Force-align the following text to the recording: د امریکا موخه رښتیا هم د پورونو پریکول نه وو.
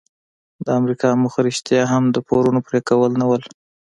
د 0.65 0.67
امریکا 0.79 1.09
موخه 1.21 1.39
رښتیا 1.47 1.81
هم 1.91 2.03
د 2.11 2.17
پورونو 2.27 2.59
پریکول 2.67 3.11
نه 3.21 3.25
وو. 3.29 3.37